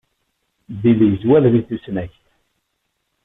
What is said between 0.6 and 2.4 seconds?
Bill yeẓwer di tusnakt.